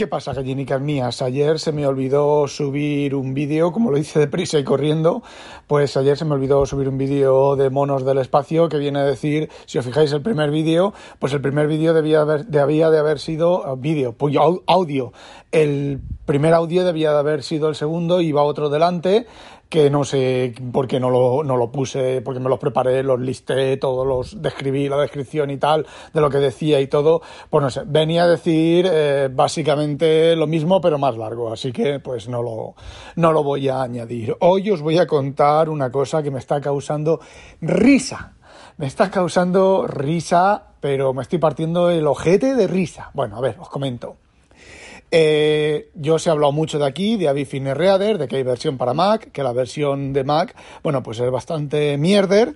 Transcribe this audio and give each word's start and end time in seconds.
¿Qué 0.00 0.06
pasa, 0.06 0.32
gallinicas 0.32 0.80
mías? 0.80 1.20
Ayer 1.20 1.58
se 1.58 1.72
me 1.72 1.86
olvidó 1.86 2.48
subir 2.48 3.14
un 3.14 3.34
vídeo, 3.34 3.70
como 3.70 3.90
lo 3.90 3.98
hice 3.98 4.18
deprisa 4.18 4.58
y 4.58 4.64
corriendo, 4.64 5.22
pues 5.66 5.94
ayer 5.98 6.16
se 6.16 6.24
me 6.24 6.32
olvidó 6.32 6.64
subir 6.64 6.88
un 6.88 6.96
vídeo 6.96 7.54
de 7.54 7.68
monos 7.68 8.06
del 8.06 8.16
espacio 8.16 8.70
que 8.70 8.78
viene 8.78 9.00
a 9.00 9.04
decir, 9.04 9.50
si 9.66 9.76
os 9.76 9.84
fijáis 9.84 10.10
el 10.12 10.22
primer 10.22 10.50
vídeo, 10.50 10.94
pues 11.18 11.34
el 11.34 11.42
primer 11.42 11.66
vídeo 11.66 11.92
debía, 11.92 12.24
de 12.24 12.98
haber 12.98 13.18
sido 13.18 13.70
uh, 13.70 13.76
vídeo, 13.76 14.14
pues 14.14 14.34
audio. 14.66 15.12
El 15.52 16.00
primer 16.26 16.54
audio 16.54 16.84
debía 16.84 17.12
de 17.12 17.18
haber 17.18 17.42
sido 17.42 17.68
el 17.68 17.74
segundo, 17.74 18.20
iba 18.20 18.44
otro 18.44 18.68
delante, 18.68 19.26
que 19.68 19.90
no 19.90 20.04
sé 20.04 20.54
por 20.72 20.86
qué 20.86 21.00
no 21.00 21.10
lo, 21.10 21.42
no 21.42 21.56
lo 21.56 21.72
puse, 21.72 22.20
porque 22.22 22.38
me 22.38 22.48
los 22.48 22.60
preparé, 22.60 23.02
los 23.02 23.20
listé, 23.20 23.76
todos 23.76 24.06
los 24.06 24.40
describí, 24.40 24.88
la 24.88 24.96
descripción 24.96 25.50
y 25.50 25.56
tal, 25.56 25.86
de 26.12 26.20
lo 26.20 26.30
que 26.30 26.38
decía 26.38 26.80
y 26.80 26.86
todo, 26.86 27.22
pues 27.48 27.62
no 27.62 27.70
sé, 27.70 27.82
venía 27.84 28.24
a 28.24 28.28
decir 28.28 28.88
eh, 28.88 29.28
básicamente 29.32 30.36
lo 30.36 30.46
mismo 30.46 30.80
pero 30.80 30.98
más 30.98 31.16
largo, 31.16 31.52
así 31.52 31.72
que 31.72 31.98
pues 31.98 32.28
no 32.28 32.42
lo, 32.42 32.74
no 33.16 33.32
lo 33.32 33.42
voy 33.42 33.68
a 33.68 33.82
añadir. 33.82 34.36
Hoy 34.40 34.70
os 34.70 34.82
voy 34.82 34.98
a 34.98 35.06
contar 35.06 35.68
una 35.68 35.90
cosa 35.90 36.22
que 36.22 36.30
me 36.30 36.38
está 36.38 36.60
causando 36.60 37.20
risa. 37.60 38.34
Me 38.76 38.86
está 38.86 39.10
causando 39.10 39.86
risa, 39.86 40.74
pero 40.80 41.12
me 41.12 41.22
estoy 41.22 41.38
partiendo 41.38 41.90
el 41.90 42.06
ojete 42.06 42.54
de 42.54 42.66
risa. 42.66 43.10
Bueno, 43.14 43.36
a 43.36 43.40
ver, 43.40 43.56
os 43.58 43.68
comento. 43.68 44.16
Eh, 45.12 45.90
yo 45.94 46.14
os 46.14 46.26
he 46.26 46.30
hablado 46.30 46.52
mucho 46.52 46.78
de 46.78 46.86
aquí, 46.86 47.16
de 47.16 47.28
Avi 47.28 47.44
Reader, 47.44 48.18
de 48.18 48.28
que 48.28 48.36
hay 48.36 48.42
versión 48.42 48.78
para 48.78 48.94
Mac, 48.94 49.32
que 49.32 49.42
la 49.42 49.52
versión 49.52 50.12
de 50.12 50.24
Mac, 50.24 50.54
bueno, 50.82 51.02
pues 51.02 51.18
es 51.18 51.30
bastante 51.30 51.98
mierder 51.98 52.54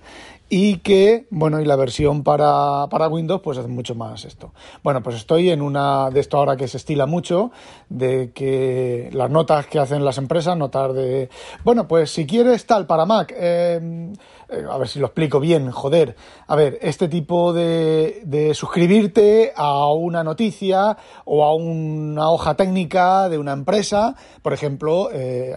y 0.49 0.77
que, 0.77 1.27
bueno, 1.31 1.59
y 1.59 1.65
la 1.65 1.75
versión 1.75 2.23
para, 2.23 2.87
para 2.89 3.07
Windows, 3.07 3.41
pues 3.41 3.57
es 3.57 3.67
mucho 3.67 3.95
más 3.95 4.25
esto. 4.25 4.53
Bueno, 4.83 5.01
pues 5.01 5.15
estoy 5.15 5.49
en 5.49 5.61
una 5.61 6.09
de 6.11 6.19
esto 6.19 6.37
ahora 6.37 6.55
que 6.55 6.67
se 6.67 6.77
estila 6.77 7.05
mucho, 7.05 7.51
de 7.89 8.31
que 8.33 9.09
las 9.13 9.29
notas 9.29 9.65
que 9.67 9.79
hacen 9.79 10.05
las 10.05 10.17
empresas, 10.17 10.55
notas 10.55 10.93
de, 10.93 11.29
bueno, 11.63 11.87
pues 11.87 12.11
si 12.11 12.25
quieres 12.27 12.65
tal 12.65 12.85
para 12.85 13.05
Mac, 13.05 13.33
eh, 13.35 14.13
eh, 14.49 14.63
a 14.69 14.77
ver 14.77 14.87
si 14.87 14.99
lo 14.99 15.07
explico 15.07 15.39
bien, 15.39 15.71
joder. 15.71 16.15
A 16.47 16.55
ver, 16.55 16.77
este 16.81 17.07
tipo 17.07 17.51
de, 17.51 18.21
de 18.25 18.53
suscribirte 18.53 19.51
a 19.55 19.91
una 19.91 20.23
noticia 20.23 20.97
o 21.25 21.43
a 21.43 21.55
una 21.55 22.29
hoja 22.29 22.55
técnica 22.55 23.29
de 23.29 23.39
una 23.39 23.53
empresa, 23.53 24.15
por 24.41 24.53
ejemplo, 24.53 25.09
eh, 25.11 25.55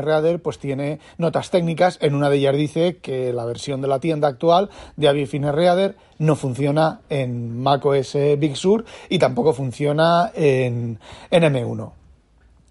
Reader 0.00 0.40
pues 0.40 0.58
tiene 0.58 1.00
notas 1.18 1.50
técnicas, 1.50 1.98
en 2.00 2.14
una 2.14 2.30
de 2.30 2.36
ellas 2.36 2.56
dice 2.56 2.98
que 2.98 3.32
la 3.32 3.44
versión 3.44 3.80
de 3.82 3.88
la 3.88 4.00
tienda 4.00 4.29
actual 4.30 4.70
de 4.96 5.08
Avi 5.08 5.26
Reader 5.26 5.96
no 6.18 6.36
funciona 6.36 7.00
en 7.08 7.62
macOS 7.62 8.16
Big 8.38 8.56
Sur 8.56 8.84
y 9.08 9.18
tampoco 9.18 9.52
funciona 9.52 10.30
en, 10.34 10.98
en 11.30 11.42
M1. 11.42 11.99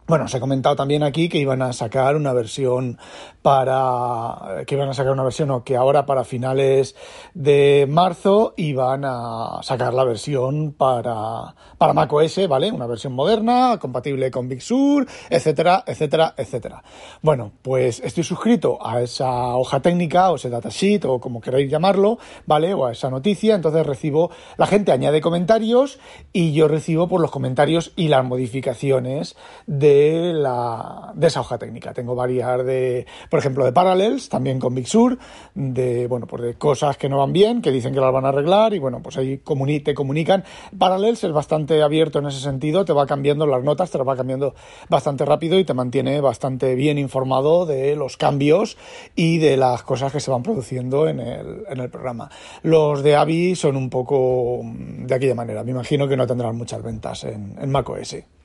Bueno, 0.09 0.25
os 0.25 0.33
he 0.33 0.39
comentado 0.39 0.75
también 0.75 1.03
aquí 1.03 1.29
que 1.29 1.37
iban 1.37 1.61
a 1.61 1.71
sacar 1.71 2.15
una 2.15 2.33
versión 2.33 2.97
para. 3.43 4.63
que 4.65 4.73
iban 4.73 4.89
a 4.89 4.95
sacar 4.95 5.13
una 5.13 5.21
versión, 5.21 5.51
o 5.51 5.63
que 5.63 5.77
ahora 5.77 6.07
para 6.07 6.23
finales 6.23 6.95
de 7.35 7.85
marzo 7.87 8.55
iban 8.57 9.05
a 9.05 9.59
sacar 9.61 9.93
la 9.93 10.03
versión 10.03 10.73
para, 10.73 11.53
para 11.77 11.93
macOS, 11.93 12.47
¿vale? 12.47 12.71
Una 12.71 12.87
versión 12.87 13.13
moderna, 13.13 13.77
compatible 13.79 14.31
con 14.31 14.49
Big 14.49 14.63
Sur, 14.63 15.05
etcétera, 15.29 15.83
etcétera, 15.85 16.33
etcétera. 16.35 16.83
Bueno, 17.21 17.51
pues 17.61 17.99
estoy 17.99 18.23
suscrito 18.23 18.79
a 18.83 19.01
esa 19.01 19.55
hoja 19.57 19.79
técnica, 19.79 20.31
o 20.31 20.37
ese 20.37 20.49
datasheet, 20.49 21.05
o 21.05 21.19
como 21.19 21.39
queráis 21.39 21.69
llamarlo, 21.69 22.17
¿vale? 22.47 22.73
O 22.73 22.87
a 22.87 22.93
esa 22.93 23.11
noticia, 23.11 23.53
entonces 23.53 23.85
recibo. 23.85 24.31
La 24.57 24.65
gente 24.65 24.91
añade 24.91 25.21
comentarios 25.21 25.99
y 26.33 26.53
yo 26.53 26.67
recibo 26.67 27.07
por 27.07 27.21
los 27.21 27.29
comentarios 27.29 27.93
y 27.95 28.07
las 28.07 28.25
modificaciones 28.25 29.35
de 29.67 29.98
de, 29.99 31.27
esa 31.27 31.41
hoja 31.41 31.57
técnica. 31.57 31.93
Tengo 31.93 32.15
varias 32.15 32.65
de, 32.65 33.05
por 33.29 33.39
ejemplo, 33.39 33.65
de 33.65 33.71
Parallels, 33.71 34.29
también 34.29 34.59
con 34.59 34.73
Big 34.75 34.87
Sur, 34.87 35.17
de, 35.53 36.07
bueno, 36.07 36.27
pues 36.27 36.43
de 36.43 36.53
cosas 36.55 36.97
que 36.97 37.09
no 37.09 37.17
van 37.17 37.33
bien, 37.33 37.61
que 37.61 37.71
dicen 37.71 37.93
que 37.93 37.99
las 37.99 38.13
van 38.13 38.25
a 38.25 38.29
arreglar 38.29 38.73
y 38.73 38.79
bueno, 38.79 39.01
pues 39.01 39.17
ahí 39.17 39.41
te 39.83 39.93
comunican. 39.93 40.43
Parallels 40.77 41.23
es 41.23 41.31
bastante 41.31 41.81
abierto 41.81 42.19
en 42.19 42.27
ese 42.27 42.39
sentido, 42.39 42.85
te 42.85 42.93
va 42.93 43.05
cambiando 43.05 43.45
las 43.45 43.63
notas, 43.63 43.91
te 43.91 43.97
las 43.97 44.07
va 44.07 44.15
cambiando 44.15 44.55
bastante 44.89 45.25
rápido 45.25 45.59
y 45.59 45.63
te 45.63 45.73
mantiene 45.73 46.21
bastante 46.21 46.75
bien 46.75 46.97
informado 46.97 47.65
de 47.65 47.95
los 47.95 48.17
cambios 48.17 48.77
y 49.15 49.37
de 49.37 49.57
las 49.57 49.83
cosas 49.83 50.11
que 50.11 50.19
se 50.19 50.31
van 50.31 50.43
produciendo 50.43 51.07
en 51.07 51.19
el, 51.19 51.63
en 51.69 51.79
el 51.79 51.89
programa. 51.89 52.29
Los 52.63 53.03
de 53.03 53.15
Avi 53.15 53.55
son 53.55 53.75
un 53.75 53.89
poco 53.89 54.61
de 54.63 55.13
aquella 55.13 55.35
manera. 55.35 55.63
Me 55.63 55.71
imagino 55.71 56.07
que 56.07 56.17
no 56.17 56.25
tendrán 56.27 56.55
muchas 56.55 56.81
ventas 56.81 57.23
en, 57.23 57.55
en 57.59 57.71
macOS. 57.71 58.38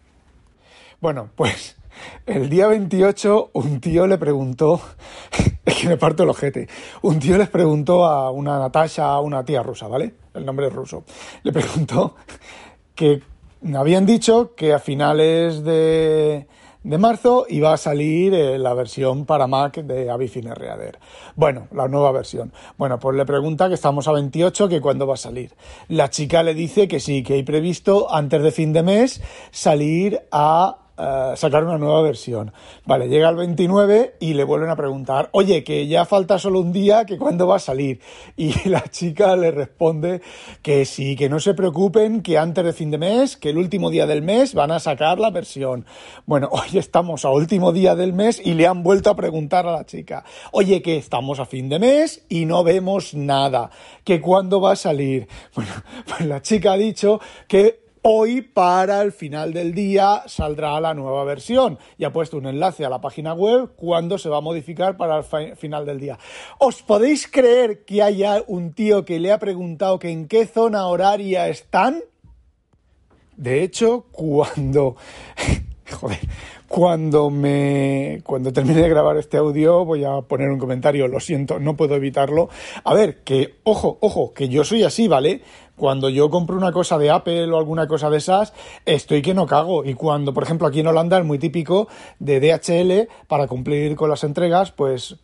Bueno, 1.00 1.30
pues 1.34 1.76
el 2.26 2.48
día 2.48 2.68
28 2.68 3.50
un 3.52 3.80
tío 3.80 4.06
le 4.06 4.18
preguntó, 4.18 4.80
es 5.64 5.74
que 5.74 5.88
me 5.88 5.96
parto 5.96 6.22
el 6.22 6.30
ojete, 6.30 6.68
un 7.02 7.18
tío 7.18 7.36
les 7.38 7.48
preguntó 7.48 8.04
a 8.04 8.30
una 8.30 8.58
Natasha, 8.58 9.18
una 9.20 9.44
tía 9.44 9.62
rusa, 9.62 9.88
¿vale? 9.88 10.14
El 10.34 10.44
nombre 10.44 10.66
es 10.68 10.72
ruso. 10.72 11.04
Le 11.42 11.52
preguntó 11.52 12.16
que 12.94 13.22
habían 13.74 14.06
dicho 14.06 14.54
que 14.54 14.72
a 14.72 14.78
finales 14.78 15.64
de, 15.64 16.46
de 16.82 16.98
marzo 16.98 17.46
iba 17.48 17.72
a 17.72 17.76
salir 17.76 18.34
eh, 18.34 18.58
la 18.58 18.74
versión 18.74 19.24
para 19.24 19.46
Mac 19.46 19.76
de 19.76 20.10
Avi 20.10 20.26
Reader. 20.26 20.98
Bueno, 21.34 21.68
la 21.72 21.88
nueva 21.88 22.12
versión. 22.12 22.52
Bueno, 22.76 22.98
pues 22.98 23.16
le 23.16 23.24
pregunta 23.24 23.68
que 23.68 23.74
estamos 23.74 24.06
a 24.06 24.12
28, 24.12 24.68
que 24.68 24.80
cuándo 24.80 25.06
va 25.06 25.14
a 25.14 25.18
salir. 25.18 25.54
La 25.88 26.10
chica 26.10 26.42
le 26.42 26.54
dice 26.54 26.86
que 26.86 27.00
sí, 27.00 27.22
que 27.22 27.34
hay 27.34 27.42
previsto 27.42 28.12
antes 28.14 28.42
de 28.42 28.52
fin 28.52 28.72
de 28.72 28.82
mes 28.82 29.22
salir 29.50 30.20
a 30.30 30.83
sacar 30.96 31.64
una 31.64 31.78
nueva 31.78 32.02
versión. 32.02 32.52
Vale, 32.86 33.08
llega 33.08 33.28
el 33.28 33.36
29 33.36 34.16
y 34.20 34.34
le 34.34 34.44
vuelven 34.44 34.70
a 34.70 34.76
preguntar, 34.76 35.28
oye, 35.32 35.64
que 35.64 35.86
ya 35.86 36.04
falta 36.04 36.38
solo 36.38 36.60
un 36.60 36.72
día, 36.72 37.04
que 37.04 37.18
cuándo 37.18 37.46
va 37.46 37.56
a 37.56 37.60
salir. 37.60 38.00
Y 38.36 38.68
la 38.68 38.82
chica 38.82 39.36
le 39.36 39.50
responde 39.50 40.20
que 40.62 40.84
sí, 40.84 41.16
que 41.16 41.28
no 41.28 41.40
se 41.40 41.54
preocupen, 41.54 42.22
que 42.22 42.38
antes 42.38 42.64
de 42.64 42.72
fin 42.72 42.90
de 42.90 42.98
mes, 42.98 43.36
que 43.36 43.50
el 43.50 43.58
último 43.58 43.90
día 43.90 44.06
del 44.06 44.22
mes 44.22 44.54
van 44.54 44.70
a 44.70 44.80
sacar 44.80 45.18
la 45.18 45.30
versión. 45.30 45.86
Bueno, 46.26 46.48
hoy 46.52 46.78
estamos 46.78 47.24
a 47.24 47.30
último 47.30 47.72
día 47.72 47.94
del 47.94 48.12
mes 48.12 48.40
y 48.44 48.54
le 48.54 48.66
han 48.66 48.82
vuelto 48.82 49.10
a 49.10 49.16
preguntar 49.16 49.66
a 49.66 49.72
la 49.72 49.86
chica, 49.86 50.24
oye, 50.52 50.82
que 50.82 50.96
estamos 50.96 51.38
a 51.40 51.46
fin 51.46 51.68
de 51.68 51.78
mes 51.78 52.24
y 52.28 52.46
no 52.46 52.64
vemos 52.64 53.14
nada, 53.14 53.70
que 54.04 54.20
cuándo 54.20 54.60
va 54.60 54.72
a 54.72 54.76
salir. 54.76 55.28
Bueno, 55.54 55.72
pues 56.08 56.26
la 56.26 56.42
chica 56.42 56.72
ha 56.72 56.76
dicho 56.76 57.20
que 57.46 57.83
Hoy 58.06 58.42
para 58.42 59.00
el 59.00 59.12
final 59.12 59.54
del 59.54 59.72
día 59.72 60.24
saldrá 60.26 60.78
la 60.78 60.92
nueva 60.92 61.24
versión 61.24 61.78
y 61.96 62.04
ha 62.04 62.12
puesto 62.12 62.36
un 62.36 62.44
enlace 62.44 62.84
a 62.84 62.90
la 62.90 63.00
página 63.00 63.32
web 63.32 63.70
cuando 63.76 64.18
se 64.18 64.28
va 64.28 64.36
a 64.36 64.40
modificar 64.42 64.98
para 64.98 65.20
el 65.20 65.56
final 65.56 65.86
del 65.86 66.00
día. 66.00 66.18
¿Os 66.58 66.82
podéis 66.82 67.26
creer 67.26 67.86
que 67.86 68.02
haya 68.02 68.44
un 68.46 68.74
tío 68.74 69.06
que 69.06 69.18
le 69.18 69.32
ha 69.32 69.38
preguntado 69.38 69.98
que 69.98 70.10
en 70.10 70.28
qué 70.28 70.44
zona 70.44 70.86
horaria 70.86 71.48
están? 71.48 72.02
De 73.38 73.62
hecho, 73.62 74.04
cuando... 74.12 74.96
Joder, 75.90 76.20
cuando 76.74 77.30
me 77.30 78.20
cuando 78.24 78.52
termine 78.52 78.82
de 78.82 78.88
grabar 78.88 79.16
este 79.16 79.36
audio 79.36 79.84
voy 79.84 80.02
a 80.02 80.22
poner 80.22 80.50
un 80.50 80.58
comentario, 80.58 81.06
lo 81.06 81.20
siento, 81.20 81.60
no 81.60 81.76
puedo 81.76 81.94
evitarlo. 81.94 82.48
A 82.82 82.94
ver, 82.94 83.22
que 83.22 83.60
ojo, 83.62 83.96
ojo, 84.00 84.34
que 84.34 84.48
yo 84.48 84.64
soy 84.64 84.82
así, 84.82 85.06
¿vale? 85.06 85.42
Cuando 85.76 86.08
yo 86.08 86.30
compro 86.30 86.56
una 86.56 86.72
cosa 86.72 86.98
de 86.98 87.12
Apple 87.12 87.48
o 87.52 87.58
alguna 87.58 87.86
cosa 87.86 88.10
de 88.10 88.16
esas, 88.16 88.54
estoy 88.86 89.22
que 89.22 89.34
no 89.34 89.46
cago. 89.46 89.84
Y 89.84 89.94
cuando, 89.94 90.34
por 90.34 90.42
ejemplo, 90.42 90.66
aquí 90.66 90.80
en 90.80 90.88
Holanda 90.88 91.16
es 91.16 91.24
muy 91.24 91.38
típico 91.38 91.86
de 92.18 92.40
DHL, 92.40 93.08
para 93.28 93.46
cumplir 93.46 93.94
con 93.94 94.10
las 94.10 94.24
entregas, 94.24 94.72
pues 94.72 95.14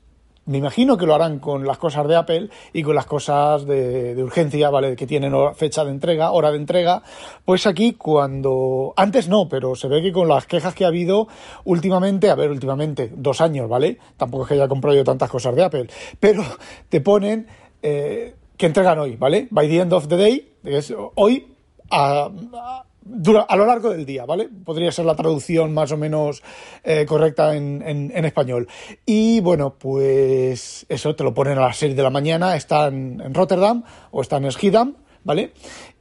me 0.46 0.58
imagino 0.58 0.96
que 0.96 1.06
lo 1.06 1.14
harán 1.14 1.38
con 1.38 1.66
las 1.66 1.78
cosas 1.78 2.08
de 2.08 2.16
Apple 2.16 2.50
y 2.72 2.82
con 2.82 2.94
las 2.94 3.06
cosas 3.06 3.66
de, 3.66 4.20
urgencia, 4.22 4.70
¿vale? 4.70 4.96
Que 4.96 5.06
tienen 5.06 5.32
fecha 5.54 5.84
de 5.84 5.90
entrega, 5.90 6.32
hora 6.32 6.50
de 6.50 6.56
entrega. 6.56 7.02
Pues 7.44 7.66
aquí 7.66 7.92
cuando... 7.92 8.92
Antes 8.96 9.28
no, 9.28 9.48
pero 9.48 9.74
se 9.76 9.88
ve 9.88 10.02
que 10.02 10.12
con 10.12 10.28
las 10.28 10.46
quejas 10.46 10.74
que 10.74 10.84
ha 10.84 10.88
habido 10.88 11.28
últimamente, 11.64 12.30
a 12.30 12.34
ver, 12.34 12.50
últimamente, 12.50 13.12
dos 13.14 13.40
años, 13.40 13.68
¿vale? 13.68 13.98
Tampoco 14.16 14.44
es 14.44 14.48
que 14.48 14.54
haya 14.54 14.68
comprado 14.68 14.96
yo 14.96 15.04
tantas 15.04 15.30
cosas 15.30 15.54
de 15.54 15.64
Apple, 15.64 15.86
pero 16.18 16.42
te 16.88 17.00
ponen... 17.00 17.46
Eh, 17.82 18.34
que 18.60 18.66
entregan 18.66 18.98
hoy, 18.98 19.16
¿vale? 19.16 19.48
By 19.50 19.66
the 19.68 19.80
end 19.80 19.92
of 19.94 20.06
the 20.06 20.18
day, 20.18 20.52
es 20.64 20.92
hoy 21.14 21.46
a, 21.90 22.28
a 22.52 22.84
lo 23.56 23.66
largo 23.66 23.90
del 23.90 24.06
día, 24.06 24.24
¿vale? 24.26 24.48
Podría 24.64 24.92
ser 24.92 25.04
la 25.04 25.16
traducción 25.16 25.72
más 25.72 25.92
o 25.92 25.96
menos 25.96 26.42
eh, 26.84 27.06
correcta 27.06 27.56
en, 27.56 27.82
en, 27.84 28.24
español. 28.24 28.68
Y 29.06 29.40
bueno, 29.40 29.74
pues 29.78 30.86
eso 30.88 31.14
te 31.14 31.24
lo 31.24 31.34
ponen 31.34 31.58
a 31.58 31.62
las 31.62 31.76
6 31.78 31.96
de 31.96 32.02
la 32.02 32.10
mañana, 32.10 32.56
está 32.56 32.86
en, 32.88 33.34
Rotterdam 33.34 33.84
o 34.10 34.20
está 34.20 34.36
en 34.36 34.50
Schiedam, 34.50 34.96
¿vale? 35.24 35.52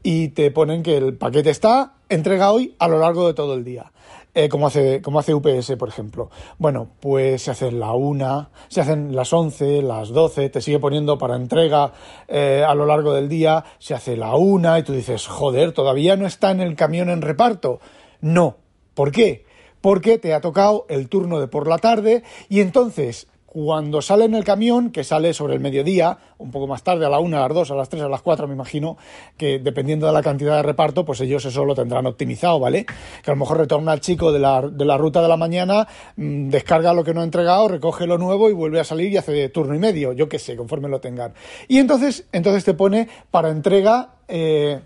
Y 0.04 0.30
te 0.30 0.52
ponen 0.52 0.84
que 0.84 0.98
el 0.98 1.18
paquete 1.18 1.50
está 1.50 1.94
entrega 2.10 2.52
hoy 2.52 2.76
a 2.80 2.88
lo 2.88 3.00
largo 3.00 3.28
de 3.28 3.34
todo 3.34 3.54
el 3.54 3.64
día. 3.64 3.92
Eh, 4.36 4.48
como, 4.48 4.68
hace, 4.68 5.02
como 5.02 5.18
hace 5.18 5.34
UPS, 5.34 5.76
por 5.78 5.90
ejemplo. 5.90 6.30
Bueno, 6.60 6.90
pues 7.00 7.42
se 7.42 7.52
hacen 7.52 7.80
la 7.80 7.94
una, 7.94 8.52
se 8.68 8.82
hacen 8.82 9.16
las 9.16 9.34
11, 9.34 9.82
las 9.82 10.10
12, 10.10 10.50
te 10.50 10.62
sigue 10.62 10.78
poniendo 10.78 11.18
para 11.18 11.36
entrega 11.36 11.94
eh, 12.28 12.64
a 12.66 12.76
lo 12.76 12.86
largo 12.86 13.14
del 13.14 13.28
día, 13.28 13.66
se 13.80 13.96
hace 13.96 14.16
la 14.16 14.36
una 14.36 14.78
y 14.78 14.84
tú 14.84 14.94
dices, 14.94 15.26
joder, 15.26 15.72
todavía 15.72 16.16
no 16.16 16.28
está 16.28 16.52
en 16.52 16.62
el 16.62 16.76
camión 16.76 17.10
en 17.10 17.24
reparto. 17.24 17.80
No. 18.22 18.58
¿Por 18.94 19.12
qué? 19.12 19.46
Porque 19.82 20.20
te 20.20 20.34
ha 20.36 20.42
tocado 20.42 20.86
el 20.90 21.10
turno 21.10 21.40
de 21.40 21.48
por 21.48 21.68
la 21.68 21.80
tarde 21.80 22.24
y 22.50 22.62
entonces 22.62 23.28
cuando 23.52 24.00
sale 24.04 24.26
en 24.26 24.36
el 24.36 24.44
camión, 24.44 24.92
que 24.92 25.04
sale 25.04 25.34
sobre 25.34 25.56
el 25.56 25.60
mediodía, 25.60 26.20
un 26.38 26.52
poco 26.52 26.68
más 26.68 26.84
tarde, 26.84 27.08
a 27.08 27.10
la 27.10 27.20
una, 27.20 27.40
a 27.40 27.48
las 27.48 27.56
dos, 27.56 27.72
a 27.72 27.76
las 27.76 27.90
tres, 27.90 28.04
a 28.04 28.08
las 28.08 28.22
cuatro, 28.22 28.48
me 28.48 28.54
imagino, 28.54 28.96
que 29.38 29.58
dependiendo 29.58 30.06
de 30.06 30.14
la 30.14 30.22
cantidad 30.22 30.58
de 30.58 30.62
reparto, 30.62 31.04
pues 31.04 31.20
ellos 31.22 31.44
eso 31.46 31.66
lo 31.66 31.74
tendrán 31.74 32.06
optimizado, 32.06 32.60
¿vale? 32.60 32.86
Que 33.24 33.32
a 33.32 33.34
lo 33.34 33.40
mejor 33.40 33.58
retorna 33.58 33.92
el 33.94 34.02
chico 34.02 34.32
de 34.32 34.38
la, 34.38 34.62
de 34.62 34.86
la 34.86 34.98
ruta 34.98 35.24
de 35.24 35.28
la 35.28 35.36
mañana, 35.36 35.88
mm, 36.16 36.50
descarga 36.50 36.94
lo 36.94 37.04
que 37.04 37.16
no 37.16 37.22
ha 37.22 37.24
entregado, 37.24 37.68
recoge 37.68 38.06
lo 38.06 38.20
nuevo 38.20 38.52
y 38.52 38.54
vuelve 38.54 38.80
a 38.80 38.84
salir 38.84 39.12
y 39.12 39.18
hace 39.18 39.50
turno 39.50 39.74
y 39.74 39.80
medio, 39.80 40.14
yo 40.14 40.30
qué 40.30 40.38
sé, 40.38 40.56
conforme 40.56 40.88
lo 40.88 41.02
tengan. 41.02 41.34
Y 41.68 41.80
entonces, 41.80 42.28
entonces 42.32 42.64
te 42.64 42.76
pone 42.76 43.08
para 43.32 43.50
entrega, 43.50 44.12
eh, 44.28 44.80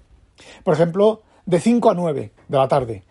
por 0.63 0.73
ejemplo, 0.73 1.21
de 1.45 1.59
5 1.59 1.89
a 1.89 1.93
9 1.95 2.31
de 2.47 2.57
la 2.57 2.67
tarde. 2.69 3.03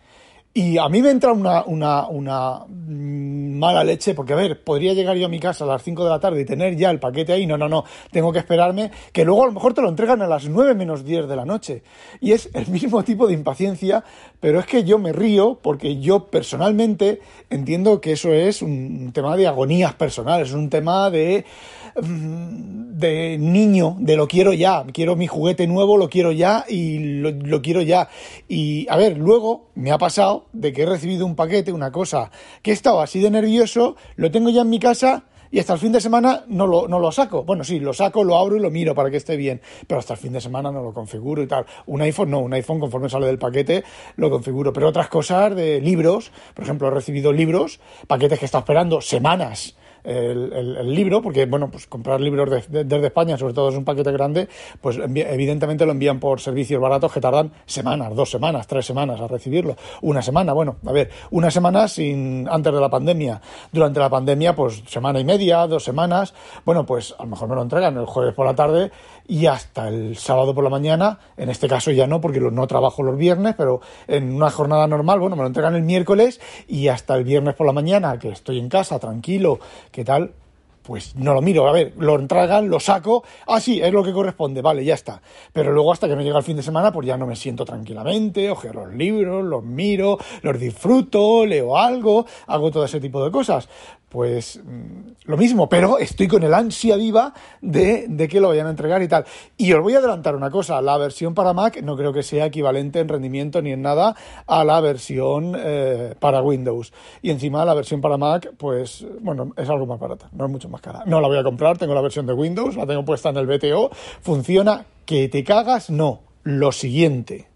Y 0.55 0.77
a 0.77 0.87
mí 0.87 1.01
me 1.01 1.09
entra 1.09 1.33
una, 1.33 1.63
una, 1.63 2.07
una 2.07 2.63
mala 2.67 3.83
leche, 3.83 4.13
porque 4.13 4.33
a 4.33 4.35
ver, 4.35 4.63
podría 4.63 4.93
llegar 4.93 5.17
yo 5.17 5.25
a 5.25 5.29
mi 5.29 5.39
casa 5.39 5.63
a 5.63 5.67
las 5.67 5.81
5 5.81 6.03
de 6.03 6.09
la 6.11 6.19
tarde 6.19 6.41
y 6.41 6.45
tener 6.45 6.75
ya 6.75 6.91
el 6.91 6.99
paquete 6.99 7.33
ahí. 7.33 7.47
No, 7.47 7.57
no, 7.57 7.67
no, 7.67 7.85
tengo 8.11 8.31
que 8.31 8.37
esperarme, 8.37 8.91
que 9.11 9.25
luego 9.25 9.43
a 9.43 9.47
lo 9.47 9.53
mejor 9.53 9.73
te 9.73 9.81
lo 9.81 9.89
entregan 9.89 10.21
a 10.21 10.27
las 10.27 10.47
9 10.47 10.75
menos 10.75 11.03
10 11.03 11.27
de 11.27 11.35
la 11.35 11.45
noche. 11.45 11.81
Y 12.21 12.33
es 12.33 12.51
el 12.53 12.67
mismo 12.67 13.03
tipo 13.03 13.25
de 13.25 13.33
impaciencia, 13.33 14.03
pero 14.39 14.59
es 14.59 14.67
que 14.67 14.83
yo 14.83 14.99
me 14.99 15.11
río 15.11 15.57
porque 15.59 15.99
yo 15.99 16.25
personalmente 16.27 17.19
entiendo 17.49 17.99
que 17.99 18.11
eso 18.11 18.31
es 18.31 18.61
un 18.61 19.11
tema 19.11 19.35
de 19.35 19.47
agonías 19.47 19.95
personales, 19.95 20.49
es 20.49 20.53
un 20.53 20.69
tema 20.69 21.09
de 21.09 21.45
de 21.95 23.37
niño, 23.37 23.97
de 23.99 24.15
lo 24.15 24.27
quiero 24.27 24.53
ya, 24.53 24.85
quiero 24.93 25.15
mi 25.15 25.27
juguete 25.27 25.67
nuevo, 25.67 25.97
lo 25.97 26.09
quiero 26.09 26.31
ya 26.31 26.65
y 26.67 27.19
lo, 27.21 27.61
quiero 27.61 27.81
ya. 27.81 28.09
Y 28.47 28.87
a 28.89 28.97
ver, 28.97 29.17
luego 29.17 29.69
me 29.75 29.91
ha 29.91 29.97
pasado 29.97 30.45
de 30.53 30.73
que 30.73 30.83
he 30.83 30.85
recibido 30.85 31.25
un 31.25 31.35
paquete, 31.35 31.71
una 31.71 31.91
cosa, 31.91 32.31
que 32.61 32.71
he 32.71 32.73
estado 32.73 33.01
así 33.01 33.19
de 33.19 33.29
nervioso, 33.29 33.95
lo 34.15 34.31
tengo 34.31 34.49
ya 34.49 34.61
en 34.61 34.69
mi 34.69 34.79
casa 34.79 35.25
y 35.51 35.59
hasta 35.59 35.73
el 35.73 35.79
fin 35.79 35.91
de 35.91 36.01
semana 36.01 36.45
no 36.47 36.65
lo, 36.65 36.87
no 36.87 36.97
lo 36.97 37.11
saco. 37.11 37.43
Bueno, 37.43 37.63
sí, 37.63 37.79
lo 37.79 37.93
saco, 37.93 38.23
lo 38.23 38.37
abro 38.37 38.57
y 38.57 38.59
lo 38.59 38.71
miro 38.71 38.95
para 38.95 39.11
que 39.11 39.17
esté 39.17 39.37
bien, 39.37 39.61
pero 39.85 39.99
hasta 39.99 40.15
el 40.15 40.19
fin 40.19 40.33
de 40.33 40.41
semana 40.41 40.71
no 40.71 40.81
lo 40.81 40.93
configuro 40.93 41.43
y 41.43 41.47
tal. 41.47 41.67
Un 41.85 42.01
iPhone 42.01 42.31
no, 42.31 42.39
un 42.39 42.53
iPhone 42.53 42.79
conforme 42.79 43.07
sale 43.07 43.27
del 43.27 43.37
paquete 43.37 43.83
lo 44.15 44.31
configuro, 44.31 44.73
pero 44.73 44.87
otras 44.87 45.09
cosas 45.09 45.55
de 45.55 45.79
libros, 45.79 46.31
por 46.55 46.63
ejemplo, 46.63 46.87
he 46.87 46.91
recibido 46.91 47.31
libros, 47.31 47.79
paquetes 48.07 48.39
que 48.39 48.45
está 48.45 48.59
esperando 48.59 48.99
semanas 48.99 49.75
el, 50.03 50.93
libro, 50.93 51.21
porque 51.21 51.45
bueno, 51.45 51.69
pues 51.69 51.87
comprar 51.87 52.19
libros 52.19 52.49
desde 52.69 53.05
España, 53.05 53.37
sobre 53.37 53.53
todo 53.53 53.69
es 53.69 53.75
un 53.75 53.85
paquete 53.85 54.11
grande, 54.11 54.47
pues 54.81 54.97
evidentemente 54.97 55.85
lo 55.85 55.91
envían 55.91 56.19
por 56.19 56.39
servicios 56.39 56.81
baratos 56.81 57.11
que 57.11 57.21
tardan 57.21 57.51
semanas, 57.65 58.15
dos 58.15 58.29
semanas, 58.29 58.67
tres 58.67 58.85
semanas 58.85 59.19
a 59.21 59.27
recibirlo. 59.27 59.75
Una 60.01 60.21
semana, 60.21 60.53
bueno, 60.53 60.77
a 60.85 60.91
ver, 60.91 61.09
una 61.31 61.49
semana 61.49 61.87
sin 61.87 62.47
antes 62.49 62.73
de 62.73 62.79
la 62.79 62.89
pandemia. 62.89 63.41
Durante 63.71 63.99
la 63.99 64.09
pandemia, 64.09 64.55
pues 64.55 64.83
semana 64.87 65.19
y 65.19 65.25
media, 65.25 65.65
dos 65.67 65.83
semanas. 65.83 66.33
Bueno, 66.65 66.85
pues 66.85 67.15
a 67.17 67.23
lo 67.23 67.29
mejor 67.29 67.49
me 67.49 67.55
lo 67.55 67.61
entregan 67.61 67.97
el 67.97 68.05
jueves 68.05 68.33
por 68.33 68.45
la 68.45 68.55
tarde 68.55 68.91
y 69.27 69.45
hasta 69.45 69.87
el 69.87 70.17
sábado 70.17 70.53
por 70.53 70.63
la 70.63 70.69
mañana. 70.69 71.19
En 71.37 71.49
este 71.49 71.67
caso 71.67 71.91
ya 71.91 72.07
no, 72.07 72.19
porque 72.21 72.39
no 72.39 72.67
trabajo 72.67 73.03
los 73.03 73.17
viernes, 73.17 73.55
pero 73.57 73.81
en 74.07 74.33
una 74.33 74.49
jornada 74.49 74.87
normal, 74.87 75.19
bueno, 75.19 75.35
me 75.35 75.43
lo 75.43 75.47
entregan 75.47 75.75
el 75.75 75.83
miércoles 75.83 76.41
y 76.67 76.87
hasta 76.87 77.15
el 77.15 77.23
viernes 77.23 77.55
por 77.55 77.67
la 77.67 77.73
mañana, 77.73 78.17
que 78.19 78.29
estoy 78.29 78.59
en 78.59 78.69
casa, 78.69 78.99
tranquilo, 78.99 79.59
¿qué 79.93 80.03
tal? 80.03 80.33
Pues 80.81 81.15
no 81.15 81.33
lo 81.33 81.41
miro, 81.41 81.65
a 81.65 81.71
ver, 81.71 81.93
lo 81.97 82.19
entregan, 82.19 82.67
lo 82.67 82.77
saco, 82.81 83.23
ah, 83.47 83.61
sí, 83.61 83.79
es 83.81 83.93
lo 83.93 84.03
que 84.03 84.11
corresponde, 84.11 84.61
vale, 84.61 84.83
ya 84.83 84.95
está. 84.95 85.21
Pero 85.53 85.71
luego 85.71 85.93
hasta 85.93 86.09
que 86.09 86.15
me 86.17 86.25
llega 86.25 86.37
el 86.37 86.43
fin 86.43 86.57
de 86.57 86.63
semana, 86.63 86.91
pues 86.91 87.07
ya 87.07 87.15
no 87.15 87.25
me 87.25 87.37
siento 87.37 87.63
tranquilamente, 87.63 88.49
ojeo 88.49 88.73
los 88.73 88.93
libros, 88.93 89.45
los 89.45 89.63
miro, 89.63 90.17
los 90.41 90.59
disfruto, 90.59 91.45
leo 91.45 91.77
algo, 91.77 92.25
hago 92.47 92.69
todo 92.69 92.83
ese 92.83 92.99
tipo 92.99 93.23
de 93.23 93.31
cosas 93.31 93.69
pues 94.13 94.61
mm, 94.63 95.25
lo 95.25 95.37
mismo, 95.37 95.67
pero 95.67 95.97
estoy 95.97 96.27
con 96.27 96.43
el 96.43 96.53
ansia 96.53 96.95
viva 96.97 97.33
de, 97.61 98.05
de, 98.07 98.27
que 98.27 98.39
lo 98.39 98.49
vayan 98.49 98.67
a 98.67 98.69
entregar 98.69 99.01
y 99.01 99.07
tal. 99.07 99.25
Y 99.57 99.73
os 99.73 99.81
voy 99.81 99.95
a 99.95 99.97
adelantar 99.97 100.35
una 100.35 100.51
cosa, 100.51 100.79
la 100.83 100.99
versión 100.99 101.33
para 101.33 101.51
Mac 101.53 101.81
no 101.81 101.97
creo 101.97 102.13
que 102.13 102.21
sea 102.21 102.45
equivalente 102.45 102.99
en 102.99 103.09
rendimiento 103.09 103.59
ni 103.63 103.71
en 103.71 103.81
nada 103.81 104.15
a 104.45 104.63
la 104.63 104.79
versión 104.81 105.55
eh, 105.57 106.13
para 106.19 106.43
Windows. 106.43 106.93
Y 107.23 107.31
encima 107.31 107.65
la 107.65 107.73
versión 107.73 108.01
para 108.01 108.17
Mac, 108.17 108.51
pues 108.55 109.03
bueno, 109.19 109.51
es 109.57 109.67
algo 109.67 109.87
más 109.87 109.99
barata, 109.99 110.29
no 110.31 110.45
es 110.45 110.51
mucho 110.51 110.69
más 110.69 110.79
cara. 110.79 111.01
No 111.07 111.19
la 111.19 111.27
voy 111.27 111.39
a 111.39 111.43
comprar, 111.43 111.79
tengo 111.79 111.95
la 111.95 112.01
versión 112.01 112.27
de 112.27 112.33
Windows, 112.33 112.75
la 112.75 112.85
tengo 112.85 113.03
puesta 113.03 113.29
en 113.29 113.37
el 113.37 113.47
BTO, 113.47 113.89
funciona, 114.21 114.85
que 115.07 115.27
te 115.27 115.43
cagas, 115.43 115.89
no, 115.89 116.21
lo 116.43 116.71
siguiente. 116.71 117.47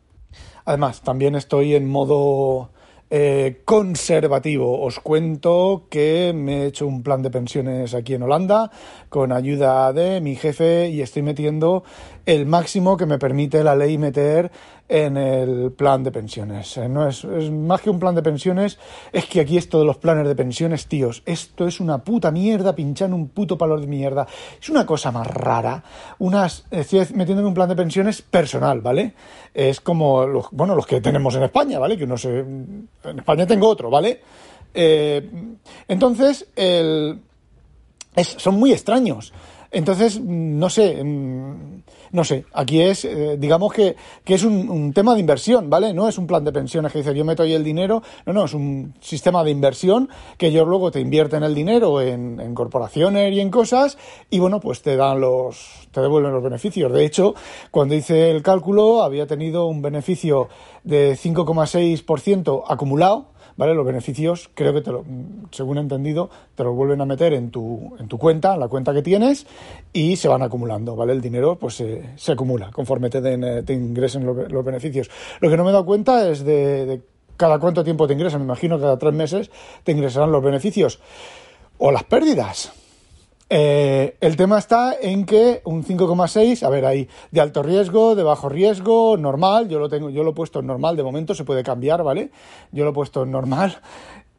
Además, 0.66 1.02
también 1.02 1.36
estoy 1.36 1.76
en 1.76 1.88
modo 1.88 2.72
eh, 3.10 3.62
conservativo. 3.64 4.82
Os 4.82 5.00
cuento 5.00 5.86
que 5.90 6.34
me 6.36 6.64
he 6.64 6.66
hecho 6.68 6.88
un 6.88 7.04
plan 7.04 7.22
de 7.22 7.30
pensiones 7.30 7.94
aquí 7.94 8.14
en 8.14 8.24
Holanda 8.24 8.72
con 9.10 9.32
ayuda 9.32 9.94
de 9.94 10.20
mi 10.22 10.36
jefe 10.36 10.90
y 10.90 11.02
estoy 11.02 11.22
metiendo 11.22 11.84
el 12.26 12.46
máximo 12.46 12.98
que 12.98 13.06
me 13.06 13.18
permite 13.18 13.64
la 13.64 13.76
ley 13.76 13.98
meter 13.98 14.52
en 14.90 15.18
el 15.18 15.72
plan 15.72 16.04
de 16.04 16.12
pensiones. 16.12 16.78
Eh, 16.78 16.88
no 16.88 17.08
es, 17.08 17.26
más 17.26 17.82
que 17.82 17.90
un 17.90 18.00
plan 18.00 18.16
de 18.16 18.22
pensiones, 18.22 18.78
es 19.12 19.26
que 19.26 19.42
aquí 19.42 19.58
esto 19.58 19.80
de 19.80 19.86
los 19.86 19.98
planes 19.98 20.28
de 20.28 20.36
pensiones, 20.36 20.88
tíos, 20.88 21.24
esto 21.26 21.68
es 21.68 21.80
una 21.80 21.98
puta 22.00 22.32
mierda, 22.32 22.74
pinchando 22.74 23.16
un 23.16 23.30
puto 23.30 23.58
palo 23.58 23.80
de 23.80 23.88
mierda. 23.88 24.28
Es 24.62 24.70
una 24.70 24.86
cosa 24.86 25.12
más 25.12 25.28
rara. 25.28 25.84
Unas, 26.20 26.66
estoy 26.72 27.06
metiéndome 27.14 27.50
un 27.50 27.54
plan 27.54 27.70
de 27.70 27.76
pensiones 27.76 28.22
personal, 28.22 28.82
¿vale? 28.82 29.14
Es 29.54 29.82
como 29.82 30.26
los, 30.26 30.48
bueno, 30.52 30.76
los 30.76 30.86
que 30.86 31.02
tenemos 31.02 31.36
en 31.36 31.44
España, 31.44 31.80
¿vale? 31.80 31.98
Que 31.98 32.08
no 32.08 32.18
sé, 32.18 32.40
en 32.40 32.90
España 33.18 33.46
tengo 33.46 33.68
otro, 33.68 33.90
¿vale? 33.90 34.22
Eh, 34.74 35.30
entonces, 35.88 36.48
el, 36.56 37.20
son 38.24 38.56
muy 38.56 38.72
extraños. 38.72 39.34
Entonces, 39.72 40.20
no 40.22 40.70
sé, 40.70 41.04
mm, 41.04 41.84
no 42.12 42.24
sé, 42.24 42.46
aquí 42.54 42.82
es, 42.82 43.06
eh, 43.06 43.38
digamos 43.38 43.74
que, 43.74 43.96
que 44.24 44.36
es 44.36 44.44
un, 44.44 44.94
tema 44.94 45.14
de 45.14 45.20
inversión, 45.20 45.70
¿vale? 45.70 45.94
No 45.94 46.08
es 46.08 46.18
un 46.18 46.28
plan 46.28 46.44
de 46.44 46.52
pensiones 46.52 46.92
que 46.92 47.00
dice 47.00 47.14
yo 47.14 47.26
meto 47.26 47.44
ahí 47.44 47.54
el 47.54 47.64
dinero, 47.64 48.02
no, 48.26 48.34
no, 48.34 48.46
es 48.46 48.54
un 48.54 48.94
sistema 49.02 49.44
de 49.44 49.52
inversión 49.52 50.10
que 50.38 50.48
ellos 50.48 50.68
luego 50.68 50.92
te 50.92 51.00
invierten 51.00 51.44
el 51.44 51.54
dinero 51.54 52.02
en, 52.02 52.40
en 52.40 52.56
corporaciones 52.56 53.34
y 53.34 53.40
en 53.40 53.50
cosas 53.50 53.98
y 54.30 54.40
bueno, 54.40 54.60
pues 54.60 54.82
te 54.82 54.96
dan 54.96 55.20
los, 55.20 55.88
te 55.92 56.02
devuelven 56.02 56.32
los 56.32 56.44
beneficios. 56.44 56.92
De 56.92 57.06
hecho, 57.06 57.36
cuando 57.72 57.96
hice 57.96 58.32
el 58.32 58.44
cálculo 58.44 59.04
había 59.04 59.28
tenido 59.28 59.66
un 59.66 59.82
beneficio 59.82 60.50
de 60.84 61.14
5,6% 61.16 62.64
acumulado, 62.68 63.32
¿vale? 63.58 63.74
Los 63.74 63.86
beneficios, 63.86 64.50
creo 64.54 64.74
que 64.74 64.82
te 64.82 64.92
lo, 64.92 65.04
según 65.52 65.78
he 65.78 65.82
entendido, 65.82 66.30
te 66.56 66.64
los 66.64 66.76
vuelven 66.76 67.02
a 67.02 67.06
meter 67.06 67.34
en 67.34 67.52
tu, 67.52 67.96
en 68.00 68.08
tu 68.08 68.18
cuenta, 68.18 68.54
en 68.54 68.60
la 68.60 68.68
cuenta 68.68 68.94
que 68.94 69.02
tienes, 69.02 69.46
y 69.92 70.16
se 70.16 70.28
van 70.28 70.44
acumulando, 70.44 70.96
¿vale? 70.96 71.14
El 71.14 71.22
dinero 71.22 71.58
pues 71.58 71.84
se 72.16 72.32
acumula 72.32 72.72
conforme 72.72 73.10
te, 73.10 73.20
den, 73.20 73.44
eh, 73.44 73.64
te 73.64 73.74
ingresen 73.74 74.26
los, 74.26 74.66
beneficios. 74.66 75.10
Lo 75.42 75.50
que 75.50 75.58
no 75.58 75.64
me 75.64 75.70
he 75.70 75.74
dado 75.74 75.86
cuenta 75.86 76.30
es 76.30 76.46
de, 76.46 77.02
cada 77.36 77.60
cuánto 77.60 77.84
tiempo 77.84 78.08
te 78.08 78.14
ingresan, 78.14 78.42
me 78.42 78.46
imagino 78.46 78.78
que 78.78 78.84
cada 78.84 78.98
tres 78.98 79.14
meses 79.14 79.52
te 79.84 79.92
ingresarán 79.92 80.32
los 80.32 80.44
beneficios 80.44 81.00
o 81.78 81.92
las 81.92 82.04
pérdidas. 82.04 82.72
Eh, 83.50 84.18
el 84.20 84.36
tema 84.36 84.58
está 84.58 84.94
en 85.00 85.26
que 85.26 85.62
un 85.64 85.84
5,6, 85.84 86.64
a 86.64 86.70
ver, 86.70 86.86
hay 86.86 87.08
de 87.32 87.40
alto 87.40 87.64
riesgo, 87.64 88.16
de 88.16 88.24
bajo 88.24 88.50
riesgo, 88.50 89.16
normal, 89.16 89.70
yo 89.70 89.80
lo 89.80 89.88
tengo, 89.88 90.10
yo 90.10 90.24
lo 90.24 90.32
he 90.32 90.34
puesto 90.34 90.60
en 90.60 90.68
normal, 90.68 90.98
de 90.98 91.04
momento 91.04 91.34
se 91.34 91.46
puede 91.46 91.64
cambiar, 91.64 92.04
¿vale? 92.04 92.32
Yo 92.74 92.84
lo 92.84 92.90
he 92.90 92.94
puesto 92.94 93.24
en 93.24 93.32
normal 93.32 93.78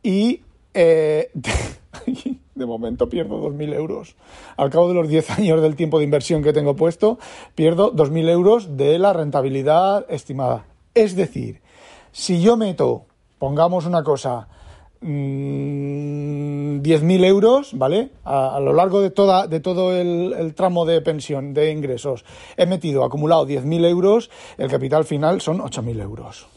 y 0.03 0.43
eh, 0.75 1.31
de 2.55 2.67
momento 2.67 3.09
pierdo 3.09 3.41
2.000 3.51 3.75
euros. 3.75 4.17
Al 4.59 4.69
cabo 4.69 4.89
de 4.89 4.95
los 4.95 5.09
10 5.09 5.31
años 5.39 5.63
del 5.63 5.75
tiempo 5.75 5.99
de 5.99 6.05
inversión 6.05 6.43
que 6.43 6.53
tengo 6.53 6.77
puesto, 6.77 7.19
pierdo 7.55 7.95
2.000 7.95 8.29
euros 8.29 8.77
de 8.77 8.99
la 8.99 9.15
rentabilidad 9.15 10.05
estimada. 10.11 10.67
Es 10.95 11.17
decir, 11.17 11.63
si 12.13 12.43
yo 12.43 12.59
meto, 12.59 13.07
pongamos 13.39 13.87
una 13.87 14.03
cosa, 14.03 14.49
Mm, 15.01 16.81
10.000 16.83 17.25
euros, 17.25 17.71
¿vale? 17.79 18.11
A, 18.25 18.59
lo 18.61 18.73
largo 18.73 19.01
de, 19.01 19.11
toda, 19.11 19.47
de 19.47 19.61
todo 19.61 19.95
el, 19.95 20.55
tramo 20.55 20.85
de 20.85 21.01
pensión, 21.01 21.55
de 21.55 21.71
ingresos, 21.71 22.25
he 22.57 22.67
metido, 22.67 23.05
acumulado 23.05 23.47
10.000 23.47 23.87
euros, 23.87 24.29
el 24.57 24.69
capital 24.69 25.05
final 25.05 25.41
son 25.41 25.61
8.000 25.61 26.03
euros. 26.03 26.49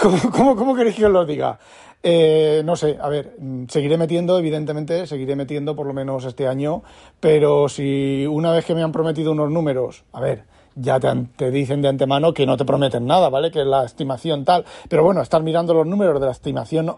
¿Cómo, 0.00 0.18
cómo, 0.30 0.56
cómo 0.56 0.74
queréis 0.76 0.96
que 0.96 1.06
os 1.06 1.12
lo 1.12 1.24
diga? 1.26 1.58
Eh, 2.02 2.62
no 2.64 2.76
sé, 2.76 2.96
a 3.00 3.08
ver, 3.08 3.36
seguiré 3.68 3.98
metiendo, 3.98 4.38
evidentemente, 4.38 5.06
seguiré 5.06 5.34
metiendo 5.34 5.74
por 5.74 5.86
lo 5.86 5.92
menos 5.92 6.24
este 6.24 6.46
año, 6.46 6.82
pero 7.18 7.68
si 7.68 8.24
una 8.26 8.52
vez 8.52 8.64
que 8.64 8.74
me 8.74 8.82
han 8.82 8.92
prometido 8.92 9.32
unos 9.32 9.50
números, 9.50 10.04
a 10.12 10.20
ver, 10.20 10.44
ya 10.80 11.00
te, 11.00 11.50
dicen 11.50 11.82
de 11.82 11.88
antemano 11.88 12.32
que 12.32 12.46
no 12.46 12.56
te 12.56 12.64
prometen 12.64 13.06
nada, 13.06 13.28
¿vale? 13.28 13.50
Que 13.50 13.64
la 13.64 13.84
estimación 13.84 14.44
tal. 14.44 14.64
Pero 14.88 15.04
bueno, 15.04 15.20
estar 15.20 15.42
mirando 15.42 15.74
los 15.74 15.86
números 15.86 16.20
de 16.20 16.26
la 16.26 16.32
estimación 16.32 16.94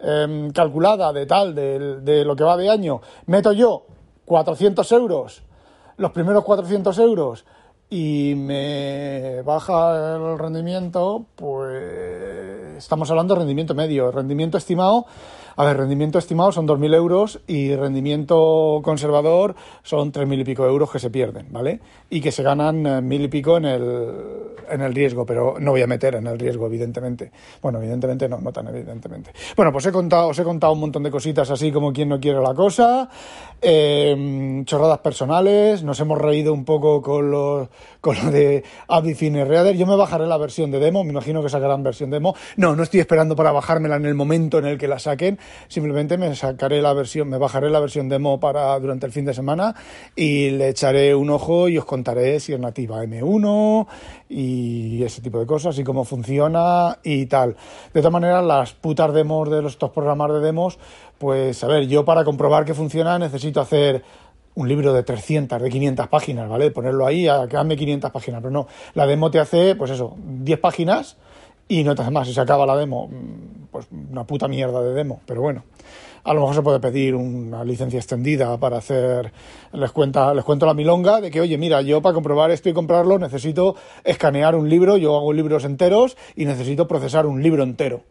em, 0.00 0.50
calculada 0.50 1.12
de 1.12 1.26
tal, 1.26 1.54
de, 1.54 2.00
de, 2.00 2.24
lo 2.24 2.36
que 2.36 2.44
va 2.44 2.56
de 2.56 2.70
año, 2.70 3.00
meto 3.26 3.52
yo 3.52 3.86
400 4.24 4.90
euros, 4.92 5.42
los 5.96 6.10
primeros 6.12 6.44
400 6.44 6.98
euros, 6.98 7.44
y 7.88 8.34
me 8.36 9.42
baja 9.42 10.16
el 10.16 10.38
rendimiento, 10.38 11.26
pues 11.36 12.76
estamos 12.76 13.08
hablando 13.10 13.34
de 13.34 13.40
rendimiento 13.40 13.74
medio. 13.74 14.10
Rendimiento 14.10 14.58
estimado 14.58 15.06
a 15.56 15.64
ver, 15.64 15.78
rendimiento 15.78 16.18
estimado 16.18 16.52
son 16.52 16.68
2.000 16.68 16.94
euros 16.94 17.40
y 17.46 17.74
rendimiento 17.74 18.80
conservador 18.82 19.54
son 19.82 20.12
3.000 20.12 20.40
y 20.40 20.44
pico 20.44 20.66
euros 20.66 20.90
que 20.90 20.98
se 20.98 21.08
pierden, 21.08 21.46
¿vale? 21.50 21.80
Y 22.10 22.20
que 22.20 22.30
se 22.30 22.42
ganan 22.42 22.84
1.000 22.84 23.24
y 23.24 23.28
pico 23.28 23.56
en 23.56 23.64
el, 23.64 24.12
en 24.70 24.80
el 24.82 24.94
riesgo, 24.94 25.24
pero 25.24 25.56
no 25.58 25.70
voy 25.70 25.80
a 25.80 25.86
meter 25.86 26.16
en 26.16 26.26
el 26.26 26.38
riesgo, 26.38 26.66
evidentemente. 26.66 27.32
Bueno, 27.62 27.78
evidentemente 27.78 28.28
no, 28.28 28.38
no 28.38 28.52
tan 28.52 28.68
evidentemente. 28.68 29.32
Bueno, 29.56 29.72
pues 29.72 29.86
he 29.86 29.92
contado, 29.92 30.28
os 30.28 30.38
he 30.38 30.44
contado 30.44 30.74
un 30.74 30.80
montón 30.80 31.02
de 31.02 31.10
cositas 31.10 31.50
así 31.50 31.72
como 31.72 31.92
quien 31.92 32.10
no 32.10 32.20
quiere 32.20 32.40
la 32.40 32.54
cosa, 32.54 33.08
eh, 33.62 34.62
chorradas 34.66 34.98
personales, 34.98 35.82
nos 35.82 35.98
hemos 36.00 36.18
reído 36.18 36.52
un 36.52 36.66
poco 36.66 37.00
con 37.00 37.30
lo, 37.30 37.70
con 38.02 38.16
lo 38.22 38.30
de 38.30 38.62
Abifine 38.88 39.44
Reader. 39.44 39.76
Yo 39.76 39.86
me 39.86 39.96
bajaré 39.96 40.26
la 40.26 40.36
versión 40.36 40.70
de 40.70 40.80
demo, 40.80 41.02
me 41.02 41.10
imagino 41.10 41.42
que 41.42 41.48
sacarán 41.48 41.82
versión 41.82 42.10
demo. 42.10 42.34
No, 42.56 42.76
no 42.76 42.82
estoy 42.82 43.00
esperando 43.00 43.34
para 43.34 43.52
bajármela 43.52 43.96
en 43.96 44.04
el 44.04 44.14
momento 44.14 44.58
en 44.58 44.66
el 44.66 44.76
que 44.76 44.88
la 44.88 44.98
saquen 44.98 45.38
simplemente 45.68 46.18
me 46.18 46.34
sacaré 46.34 46.82
la 46.82 46.92
versión, 46.92 47.28
me 47.28 47.38
bajaré 47.38 47.70
la 47.70 47.80
versión 47.80 48.08
demo 48.08 48.40
para 48.40 48.78
durante 48.80 49.06
el 49.06 49.12
fin 49.12 49.24
de 49.24 49.34
semana 49.34 49.74
y 50.14 50.50
le 50.50 50.70
echaré 50.70 51.14
un 51.14 51.30
ojo 51.30 51.68
y 51.68 51.78
os 51.78 51.84
contaré 51.84 52.40
si 52.40 52.52
es 52.52 52.60
nativa 52.60 53.04
M1 53.04 53.86
y 54.28 55.02
ese 55.02 55.22
tipo 55.22 55.38
de 55.38 55.46
cosas 55.46 55.78
y 55.78 55.84
cómo 55.84 56.04
funciona 56.04 56.98
y 57.02 57.26
tal. 57.26 57.56
De 57.94 58.00
todas 58.00 58.12
maneras, 58.12 58.44
las 58.44 58.72
putas 58.72 59.12
demos 59.12 59.48
de 59.50 59.62
los, 59.62 59.72
estos 59.72 59.90
programas 59.90 60.32
de 60.32 60.40
demos, 60.40 60.78
pues 61.18 61.62
a 61.62 61.66
ver, 61.66 61.86
yo 61.86 62.04
para 62.04 62.24
comprobar 62.24 62.64
que 62.64 62.74
funciona 62.74 63.18
necesito 63.18 63.60
hacer 63.60 64.02
un 64.54 64.68
libro 64.68 64.94
de 64.94 65.02
300, 65.02 65.60
de 65.60 65.70
500 65.70 66.08
páginas, 66.08 66.48
¿vale? 66.48 66.70
Ponerlo 66.70 67.06
ahí 67.06 67.28
que 67.48 67.76
500 67.76 68.10
páginas, 68.10 68.40
pero 68.40 68.50
no, 68.50 68.66
la 68.94 69.06
demo 69.06 69.30
te 69.30 69.38
hace, 69.38 69.76
pues 69.76 69.90
eso, 69.90 70.16
10 70.16 70.58
páginas 70.58 71.18
y 71.68 71.84
no 71.84 71.94
te 71.94 72.02
hace 72.02 72.10
más. 72.10 72.26
Si 72.26 72.32
se 72.32 72.40
acaba 72.40 72.64
la 72.64 72.74
demo, 72.74 73.10
pues 73.76 73.88
una 74.10 74.24
puta 74.24 74.48
mierda 74.48 74.80
de 74.82 74.94
demo, 74.94 75.20
pero 75.26 75.42
bueno. 75.42 75.64
A 76.24 76.34
lo 76.34 76.40
mejor 76.40 76.56
se 76.56 76.62
puede 76.62 76.80
pedir 76.80 77.14
una 77.14 77.62
licencia 77.62 77.98
extendida 77.98 78.56
para 78.58 78.78
hacer. 78.78 79.32
Les, 79.72 79.92
cuenta, 79.92 80.34
les 80.34 80.44
cuento 80.44 80.66
la 80.66 80.74
milonga 80.74 81.20
de 81.20 81.30
que, 81.30 81.40
oye, 81.40 81.56
mira, 81.56 81.82
yo 81.82 82.02
para 82.02 82.14
comprobar 82.14 82.50
esto 82.50 82.68
y 82.68 82.72
comprarlo 82.72 83.18
necesito 83.18 83.76
escanear 84.02 84.56
un 84.56 84.68
libro, 84.68 84.96
yo 84.96 85.16
hago 85.16 85.32
libros 85.32 85.64
enteros 85.64 86.16
y 86.34 86.46
necesito 86.46 86.88
procesar 86.88 87.26
un 87.26 87.42
libro 87.42 87.62
entero. 87.62 88.02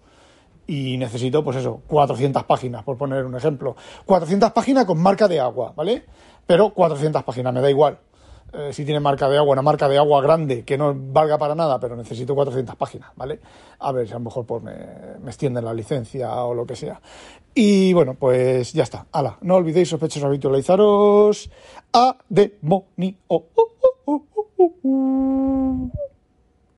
Y 0.67 0.97
necesito, 0.97 1.43
pues 1.43 1.57
eso, 1.57 1.81
400 1.87 2.43
páginas, 2.43 2.83
por 2.83 2.95
poner 2.97 3.25
un 3.25 3.35
ejemplo. 3.35 3.75
400 4.05 4.51
páginas 4.51 4.85
con 4.85 4.99
marca 5.01 5.27
de 5.27 5.39
agua, 5.39 5.73
¿vale? 5.75 6.05
Pero 6.47 6.69
400 6.69 7.23
páginas, 7.23 7.53
me 7.53 7.61
da 7.61 7.69
igual. 7.69 7.97
Eh, 8.53 8.71
si 8.71 8.85
tiene 8.85 8.99
marca 8.99 9.27
de 9.27 9.37
agua, 9.37 9.53
una 9.53 9.61
marca 9.61 9.89
de 9.89 9.97
agua 9.97 10.21
grande 10.21 10.63
que 10.63 10.77
no 10.77 10.95
valga 10.95 11.37
para 11.37 11.55
nada, 11.55 11.79
pero 11.79 11.95
necesito 11.95 12.35
400 12.35 12.75
páginas, 12.75 13.11
¿vale? 13.15 13.39
A 13.79 13.91
ver 13.91 14.07
si 14.07 14.13
a 14.13 14.17
lo 14.17 14.25
mejor 14.25 14.45
pues, 14.45 14.63
me, 14.63 14.73
extienden 15.27 15.65
la 15.65 15.73
licencia 15.73 16.33
o 16.43 16.53
lo 16.53 16.65
que 16.65 16.75
sea. 16.75 17.01
Y 17.53 17.93
bueno, 17.93 18.15
pues 18.15 18.73
ya 18.73 18.83
está. 18.83 19.07
Hala, 19.11 19.37
no 19.41 19.55
olvidéis 19.55 19.89
sospechosos 19.89 20.25
habitualizaros 20.25 21.49
a 21.93 22.17
demonio. 22.29 23.15